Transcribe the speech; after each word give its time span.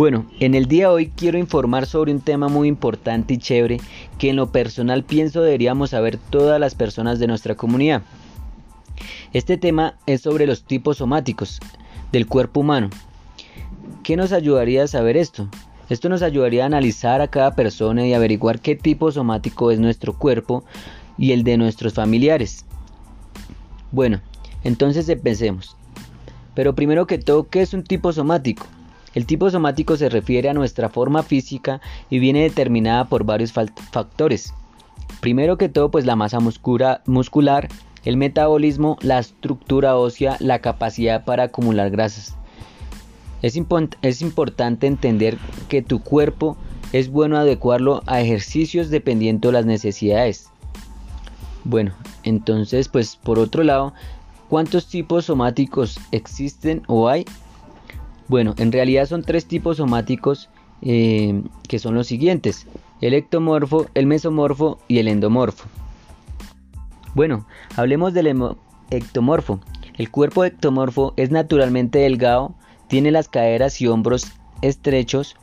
Bueno, 0.00 0.24
en 0.40 0.54
el 0.54 0.64
día 0.64 0.86
de 0.86 0.94
hoy 0.94 1.12
quiero 1.14 1.36
informar 1.36 1.84
sobre 1.84 2.10
un 2.10 2.22
tema 2.22 2.48
muy 2.48 2.68
importante 2.68 3.34
y 3.34 3.36
chévere 3.36 3.82
que 4.16 4.30
en 4.30 4.36
lo 4.36 4.50
personal 4.50 5.04
pienso 5.04 5.42
deberíamos 5.42 5.90
saber 5.90 6.16
todas 6.16 6.58
las 6.58 6.74
personas 6.74 7.18
de 7.18 7.26
nuestra 7.26 7.54
comunidad. 7.54 8.00
Este 9.34 9.58
tema 9.58 9.98
es 10.06 10.22
sobre 10.22 10.46
los 10.46 10.64
tipos 10.64 10.96
somáticos 10.96 11.60
del 12.12 12.26
cuerpo 12.26 12.60
humano. 12.60 12.88
¿Qué 14.02 14.16
nos 14.16 14.32
ayudaría 14.32 14.84
a 14.84 14.86
saber 14.86 15.18
esto? 15.18 15.50
Esto 15.90 16.08
nos 16.08 16.22
ayudaría 16.22 16.62
a 16.62 16.68
analizar 16.68 17.20
a 17.20 17.28
cada 17.28 17.54
persona 17.54 18.06
y 18.06 18.14
averiguar 18.14 18.60
qué 18.60 18.76
tipo 18.76 19.12
somático 19.12 19.70
es 19.70 19.80
nuestro 19.80 20.14
cuerpo 20.16 20.64
y 21.18 21.32
el 21.32 21.44
de 21.44 21.58
nuestros 21.58 21.92
familiares. 21.92 22.64
Bueno, 23.92 24.22
entonces 24.64 25.10
empecemos. 25.10 25.76
Pero 26.54 26.74
primero 26.74 27.06
que 27.06 27.18
todo, 27.18 27.50
¿qué 27.50 27.60
es 27.60 27.74
un 27.74 27.84
tipo 27.84 28.14
somático? 28.14 28.66
El 29.14 29.26
tipo 29.26 29.50
somático 29.50 29.96
se 29.96 30.08
refiere 30.08 30.48
a 30.48 30.54
nuestra 30.54 30.88
forma 30.88 31.22
física 31.22 31.80
y 32.10 32.18
viene 32.18 32.42
determinada 32.42 33.06
por 33.06 33.24
varios 33.24 33.52
factores. 33.52 34.54
Primero 35.20 35.58
que 35.58 35.68
todo, 35.68 35.90
pues 35.90 36.06
la 36.06 36.16
masa 36.16 36.38
muscular, 36.40 37.68
el 38.04 38.16
metabolismo, 38.16 38.96
la 39.02 39.18
estructura 39.18 39.96
ósea, 39.96 40.36
la 40.38 40.60
capacidad 40.60 41.24
para 41.24 41.44
acumular 41.44 41.90
grasas. 41.90 42.36
Es, 43.42 43.58
es 44.02 44.22
importante 44.22 44.86
entender 44.86 45.38
que 45.68 45.82
tu 45.82 46.00
cuerpo 46.00 46.56
es 46.92 47.10
bueno 47.10 47.36
adecuarlo 47.36 48.02
a 48.06 48.20
ejercicios 48.20 48.90
dependiendo 48.90 49.48
de 49.48 49.52
las 49.52 49.66
necesidades. 49.66 50.48
Bueno, 51.64 51.92
entonces 52.22 52.88
pues 52.88 53.16
por 53.16 53.38
otro 53.38 53.62
lado, 53.64 53.92
¿cuántos 54.48 54.86
tipos 54.86 55.26
somáticos 55.26 55.98
existen 56.12 56.82
o 56.86 57.08
hay? 57.08 57.24
Bueno, 58.30 58.54
en 58.58 58.70
realidad 58.70 59.06
son 59.06 59.24
tres 59.24 59.46
tipos 59.46 59.78
somáticos 59.78 60.50
eh, 60.82 61.42
que 61.66 61.80
son 61.80 61.96
los 61.96 62.06
siguientes, 62.06 62.68
el 63.00 63.12
ectomorfo, 63.12 63.86
el 63.94 64.06
mesomorfo 64.06 64.78
y 64.86 65.00
el 65.00 65.08
endomorfo. 65.08 65.66
Bueno, 67.16 67.44
hablemos 67.74 68.14
del 68.14 68.28
ectomorfo. 68.92 69.58
El 69.98 70.12
cuerpo 70.12 70.44
ectomorfo 70.44 71.12
es 71.16 71.32
naturalmente 71.32 71.98
delgado, 71.98 72.54
tiene 72.86 73.10
las 73.10 73.28
caderas 73.28 73.80
y 73.80 73.88
hombros 73.88 74.28
estrechos, 74.62 75.34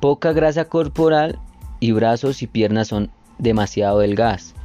poca 0.00 0.32
grasa 0.32 0.64
corporal 0.64 1.38
y 1.78 1.92
brazos 1.92 2.42
y 2.42 2.48
piernas 2.48 2.88
son 2.88 3.12
demasiado 3.38 4.00
delgadas. 4.00 4.56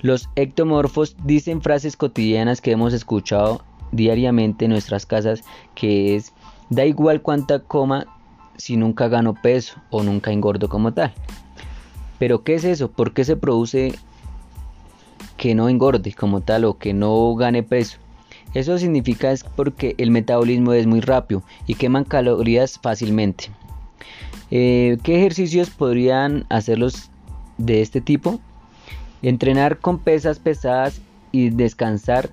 Los 0.00 0.28
ectomorfos 0.36 1.16
dicen 1.24 1.60
frases 1.60 1.96
cotidianas 1.96 2.60
que 2.60 2.70
hemos 2.70 2.92
escuchado 2.92 3.64
diariamente 3.90 4.66
en 4.66 4.70
nuestras 4.70 5.06
casas 5.06 5.42
que 5.74 6.14
es 6.14 6.32
Da 6.70 6.84
igual 6.84 7.20
cuánta 7.20 7.58
coma 7.58 8.06
si 8.56 8.76
nunca 8.76 9.08
gano 9.08 9.34
peso 9.34 9.76
o 9.90 10.02
nunca 10.02 10.30
engordo 10.30 10.68
como 10.68 10.92
tal. 10.92 11.12
Pero 12.18 12.44
¿qué 12.44 12.54
es 12.54 12.64
eso? 12.64 12.90
¿Por 12.90 13.12
qué 13.12 13.24
se 13.24 13.36
produce 13.36 13.94
que 15.36 15.54
no 15.54 15.68
engorde 15.68 16.12
como 16.12 16.42
tal 16.42 16.64
o 16.64 16.78
que 16.78 16.94
no 16.94 17.34
gane 17.34 17.62
peso? 17.62 17.98
Eso 18.54 18.78
significa 18.78 19.32
es 19.32 19.44
porque 19.44 19.94
el 19.98 20.10
metabolismo 20.10 20.72
es 20.72 20.86
muy 20.86 21.00
rápido 21.00 21.42
y 21.66 21.74
queman 21.74 22.04
calorías 22.04 22.78
fácilmente. 22.78 23.50
Eh, 24.50 24.98
¿Qué 25.02 25.16
ejercicios 25.16 25.70
podrían 25.70 26.44
hacerlos 26.48 27.10
de 27.58 27.80
este 27.80 28.00
tipo? 28.00 28.40
Entrenar 29.22 29.78
con 29.78 29.98
pesas 29.98 30.38
pesadas 30.38 31.00
y 31.32 31.50
descansar 31.50 32.30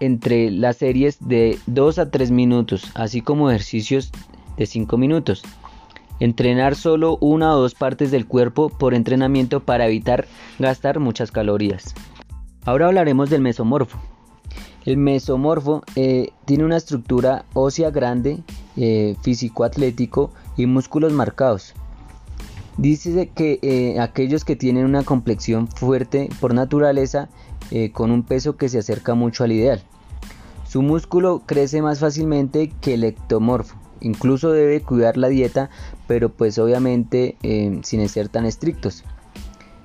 entre 0.00 0.50
las 0.50 0.76
series 0.76 1.18
de 1.20 1.58
2 1.66 1.98
a 1.98 2.10
3 2.10 2.30
minutos, 2.30 2.90
así 2.94 3.20
como 3.20 3.50
ejercicios 3.50 4.12
de 4.56 4.66
5 4.66 4.96
minutos. 4.98 5.42
Entrenar 6.18 6.76
solo 6.76 7.18
una 7.20 7.54
o 7.54 7.60
dos 7.60 7.74
partes 7.74 8.10
del 8.10 8.26
cuerpo 8.26 8.70
por 8.70 8.94
entrenamiento 8.94 9.60
para 9.60 9.86
evitar 9.86 10.26
gastar 10.58 10.98
muchas 10.98 11.30
calorías. 11.30 11.94
Ahora 12.64 12.86
hablaremos 12.86 13.28
del 13.28 13.42
mesomorfo. 13.42 13.98
El 14.86 14.96
mesomorfo 14.96 15.82
eh, 15.94 16.30
tiene 16.46 16.64
una 16.64 16.76
estructura 16.76 17.44
ósea 17.54 17.90
grande, 17.90 18.38
eh, 18.76 19.14
físico-atlético 19.20 20.32
y 20.56 20.66
músculos 20.66 21.12
marcados. 21.12 21.74
Dice 22.78 23.30
que 23.34 23.58
eh, 23.62 24.00
aquellos 24.00 24.44
que 24.44 24.56
tienen 24.56 24.84
una 24.84 25.02
complexión 25.02 25.68
fuerte 25.68 26.28
por 26.40 26.54
naturaleza 26.54 27.28
con 27.94 28.12
un 28.12 28.22
peso 28.22 28.56
que 28.56 28.68
se 28.68 28.78
acerca 28.78 29.14
mucho 29.14 29.42
al 29.42 29.50
ideal. 29.50 29.82
Su 30.68 30.82
músculo 30.82 31.42
crece 31.46 31.80
más 31.80 32.00
fácilmente 32.00 32.72
que 32.80 32.94
el 32.94 33.04
ectomorfo. 33.04 33.76
Incluso 34.00 34.50
debe 34.50 34.82
cuidar 34.82 35.16
la 35.16 35.28
dieta, 35.28 35.70
pero 36.06 36.28
pues 36.28 36.58
obviamente 36.58 37.36
eh, 37.42 37.80
sin 37.82 38.06
ser 38.08 38.28
tan 38.28 38.46
estrictos. 38.46 39.04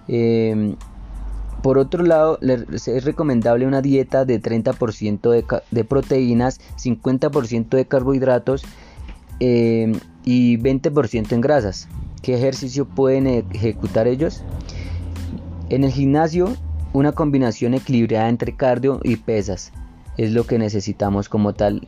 Em, 0.08 0.75
por 1.62 1.78
otro 1.78 2.03
lado, 2.03 2.40
es 2.41 3.06
recomendable 3.06 3.68
una 3.68 3.81
dieta 3.81 4.25
de 4.25 4.41
30% 4.41 5.64
de, 5.70 5.84
proteínas, 5.84 6.59
50% 6.78 7.70
de 7.70 7.86
carbohidratos 7.86 8.64
em, 9.40 9.94
y 10.25 10.58
20% 10.58 11.34
en 11.34 11.41
grasas. 11.41 11.88
¿Qué 12.24 12.34
ejercicio 12.36 12.86
pueden 12.86 13.28
ejecutar 13.28 14.08
ellos? 14.08 14.44
En 15.70 15.84
el 15.84 15.91
gimnasio 15.91 16.56
una 16.94 17.12
combinación 17.14 17.75
equilibrada 17.75 18.28
entre 18.28 18.56
cardio 18.56 19.00
y 19.03 19.16
pesas 19.16 19.72
es 20.17 20.31
lo 20.31 20.45
que 20.45 20.57
necesitamos 20.57 21.29
como 21.29 21.53
tal. 21.53 21.88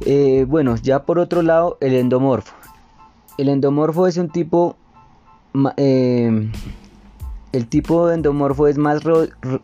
Eh, 0.00 0.44
bueno, 0.48 0.76
ya 0.76 1.04
por 1.04 1.18
otro 1.18 1.42
lado, 1.42 1.78
el 1.80 1.94
endomorfo. 1.94 2.54
El 3.38 3.48
endomorfo 3.48 4.06
es 4.06 4.16
un 4.16 4.28
tipo. 4.28 4.76
Eh, 5.76 6.50
el 7.52 7.68
tipo 7.68 8.08
de 8.08 8.16
endomorfo 8.16 8.66
es 8.66 8.78
más 8.78 9.02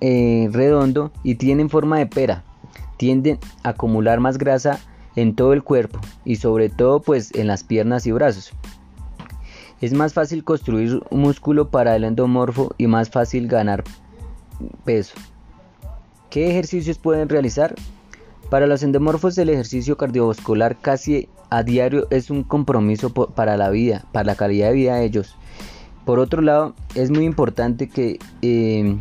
eh, 0.01 0.49
redondo 0.53 1.11
y 1.25 1.35
tiene 1.35 1.69
forma 1.69 1.99
de 1.99 2.07
pera. 2.07 2.45
Tienden 2.97 3.39
a 3.65 3.71
acumular 3.71 4.21
más 4.21 4.39
grasa 4.39 4.79
en 5.17 5.35
todo 5.35 5.53
el 5.53 5.65
cuerpo 5.65 5.99
y 6.25 6.37
sobre 6.37 6.69
todo 6.69 7.01
pues 7.01 7.35
en 7.35 7.49
las 7.49 7.65
piernas 7.65 8.07
y 8.07 8.13
brazos. 8.13 8.53
Es 9.81 9.93
más 9.93 10.13
fácil 10.13 10.45
construir 10.45 11.03
músculo 11.11 11.71
para 11.71 11.97
el 11.97 12.05
endomorfo 12.05 12.75
y 12.79 12.87
más 12.87 13.11
fácil 13.11 13.49
ganar 13.49 13.83
peso. 14.85 15.15
¿Qué 16.31 16.49
ejercicios 16.49 16.99
pueden 16.99 17.29
realizar? 17.29 17.75
Para 18.51 18.69
los 18.69 18.85
endomorfos 18.85 19.37
el 19.39 19.49
ejercicio 19.49 19.97
cardiovascular 19.97 20.77
casi 20.81 21.29
a 21.51 21.65
diario 21.65 22.07
es 22.11 22.31
un 22.31 22.45
compromiso 22.45 23.11
para 23.11 23.57
la 23.57 23.71
vida, 23.71 24.07
para 24.13 24.25
la 24.25 24.37
calidad 24.37 24.69
de 24.69 24.75
vida 24.75 24.95
de 24.97 25.05
ellos. 25.05 25.37
Por 26.05 26.21
otro 26.21 26.41
lado, 26.41 26.75
es 26.95 27.11
muy 27.11 27.25
importante 27.25 27.89
que 27.89 28.19
eh, 28.43 28.97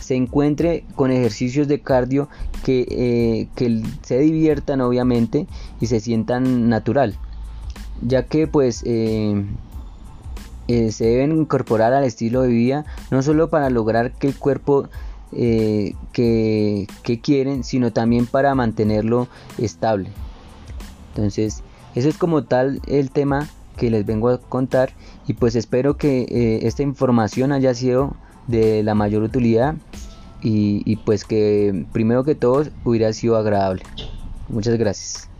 se 0.00 0.14
encuentre 0.14 0.84
con 0.96 1.10
ejercicios 1.10 1.68
de 1.68 1.80
cardio 1.80 2.28
que, 2.64 2.86
eh, 2.90 3.48
que, 3.54 3.82
se 4.02 4.18
diviertan 4.18 4.80
obviamente 4.80 5.46
y 5.80 5.86
se 5.86 6.00
sientan 6.00 6.70
natural, 6.70 7.14
ya 8.00 8.24
que 8.24 8.46
pues 8.46 8.82
eh, 8.86 9.44
eh, 10.68 10.90
se 10.90 11.04
deben 11.04 11.32
incorporar 11.32 11.92
al 11.92 12.04
estilo 12.04 12.42
de 12.42 12.48
vida 12.48 12.84
no 13.10 13.22
solo 13.22 13.50
para 13.50 13.68
lograr 13.68 14.12
que 14.12 14.28
el 14.28 14.34
cuerpo 14.34 14.88
eh, 15.32 15.94
que, 16.12 16.86
quieren, 17.22 17.64
sino 17.64 17.92
también 17.92 18.26
para 18.26 18.54
mantenerlo 18.54 19.28
estable. 19.58 20.10
Entonces, 21.10 21.62
eso 21.94 22.08
es 22.08 22.16
como 22.16 22.44
tal 22.44 22.80
el 22.86 23.10
tema 23.10 23.48
que 23.76 23.90
les 23.90 24.04
vengo 24.04 24.28
a 24.28 24.38
contar 24.38 24.90
y 25.26 25.34
pues 25.34 25.56
espero 25.56 25.96
que 25.96 26.22
eh, 26.22 26.66
esta 26.66 26.82
información 26.82 27.52
haya 27.52 27.74
sido 27.74 28.14
de 28.46 28.82
la 28.82 28.94
mayor 28.94 29.22
utilidad 29.22 29.74
y 30.44 30.96
pues 30.96 31.24
que 31.24 31.86
primero 31.92 32.24
que 32.24 32.34
todo 32.34 32.64
hubiera 32.84 33.12
sido 33.12 33.36
agradable. 33.36 33.84
Muchas 34.48 34.76
gracias. 34.76 35.31